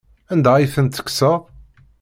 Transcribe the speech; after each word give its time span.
Anda 0.31 0.51
ay 0.55 0.67
tent-tekkseḍ? 0.73 1.39